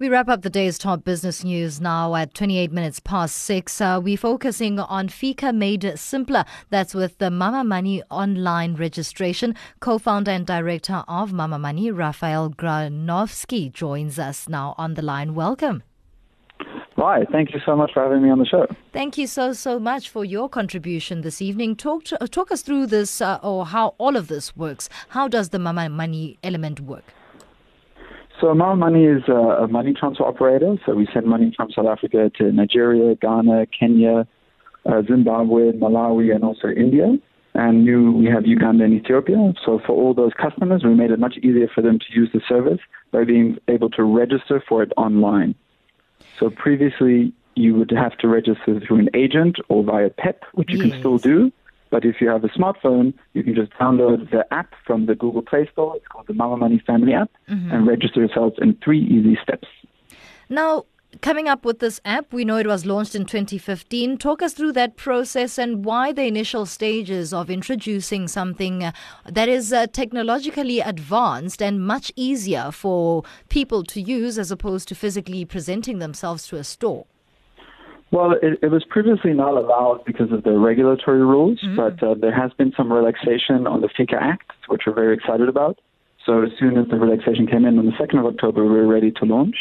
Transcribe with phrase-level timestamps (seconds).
[0.00, 3.80] We wrap up the day's top business news now at 28 minutes past six.
[3.80, 6.44] Uh, we're focusing on FICA Made Simpler.
[6.70, 9.56] That's with the Mama Money online registration.
[9.80, 15.34] Co founder and director of Mama Money, Rafael Granovsky, joins us now on the line.
[15.34, 15.82] Welcome.
[16.96, 18.68] Hi, thank you so much for having me on the show.
[18.92, 21.74] Thank you so, so much for your contribution this evening.
[21.74, 24.88] Talk, to, talk us through this uh, or how all of this works.
[25.08, 27.02] How does the Mama Money element work?
[28.40, 30.76] So Mama Money is a, a money transfer operator.
[30.86, 34.26] So we send money from South Africa to Nigeria, Ghana, Kenya,
[34.86, 37.16] uh, Zimbabwe, Malawi, and also India.
[37.54, 39.52] And new, we have Uganda and Ethiopia.
[39.64, 42.40] So for all those customers, we made it much easier for them to use the
[42.48, 42.78] service
[43.10, 45.56] by being able to register for it online.
[46.38, 50.78] So previously, you would have to register through an agent or via PEP, which you
[50.78, 50.90] yes.
[50.90, 51.50] can still do.
[51.90, 55.42] But if you have a smartphone, you can just download the app from the Google
[55.42, 55.96] Play Store.
[55.96, 57.70] It's called the Mama Money Family app mm-hmm.
[57.70, 59.68] and register yourself in three easy steps.
[60.48, 60.84] Now,
[61.20, 64.18] coming up with this app, we know it was launched in 2015.
[64.18, 68.92] Talk us through that process and why the initial stages of introducing something uh,
[69.26, 74.94] that is uh, technologically advanced and much easier for people to use as opposed to
[74.94, 77.06] physically presenting themselves to a store.
[78.10, 81.76] Well, it, it was previously not allowed because of the regulatory rules, mm-hmm.
[81.76, 85.48] but uh, there has been some relaxation on the FICA Act, which we're very excited
[85.48, 85.78] about.
[86.24, 88.86] So as soon as the relaxation came in on the 2nd of October, we were
[88.86, 89.56] ready to launch.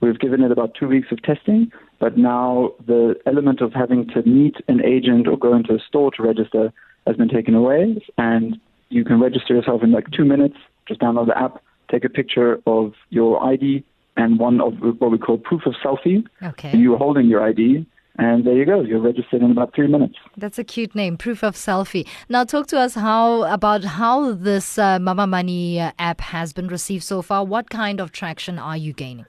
[0.00, 4.22] We've given it about two weeks of testing, but now the element of having to
[4.22, 6.72] meet an agent or go into a store to register
[7.06, 8.56] has been taken away, and
[8.90, 10.56] you can register yourself in like two minutes.
[10.86, 13.84] Just download the app, take a picture of your ID,
[14.16, 16.24] and one of what we call proof of selfie.
[16.42, 16.76] Okay.
[16.76, 18.80] You are holding your ID, and there you go.
[18.80, 20.14] You're registered in about three minutes.
[20.36, 22.06] That's a cute name, proof of selfie.
[22.28, 26.68] Now, talk to us how about how this uh, Mama Money uh, app has been
[26.68, 27.44] received so far.
[27.44, 29.26] What kind of traction are you gaining?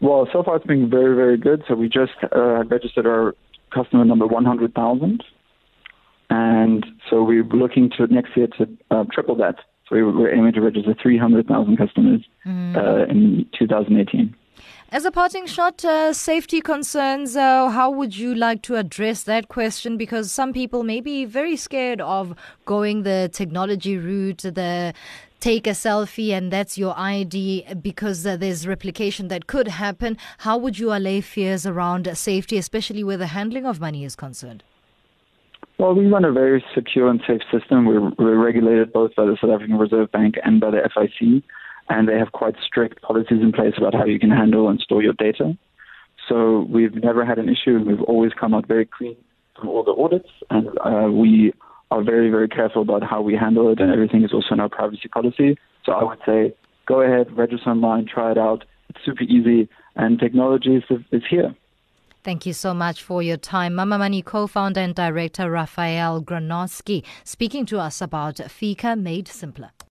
[0.00, 1.62] Well, so far it's been very, very good.
[1.68, 3.34] So we just uh, registered our
[3.74, 5.24] customer number 100,000.
[6.28, 9.56] And so we're looking to next year to uh, triple that.
[9.88, 12.76] So we're aiming to register 300,000 customers mm.
[12.76, 14.34] uh, in 2018.
[14.90, 19.48] As a parting shot, uh, safety concerns, uh, how would you like to address that
[19.48, 19.96] question?
[19.96, 24.94] Because some people may be very scared of going the technology route, the
[25.40, 30.16] take a selfie and that's your ID because uh, there's replication that could happen.
[30.38, 34.62] How would you allay fears around safety, especially where the handling of money is concerned?
[35.78, 37.84] Well, we run a very secure and safe system.
[37.84, 41.42] We're, we're regulated both by the South African Reserve Bank and by the FIC,
[41.90, 45.02] and they have quite strict policies in place about how you can handle and store
[45.02, 45.56] your data.
[46.28, 49.16] So we've never had an issue, and we've always come out very clean
[49.54, 51.52] from all the audits, and uh, we
[51.90, 54.70] are very, very careful about how we handle it, and everything is also in our
[54.70, 55.56] privacy policy.
[55.84, 56.54] So I would say
[56.86, 58.64] go ahead, register online, try it out.
[58.88, 61.54] It's super easy, and technology is, is here.
[62.26, 63.76] Thank you so much for your time.
[63.76, 69.70] Mama Money co founder and director Rafael Granovsky speaking to us about FICA Made Simpler.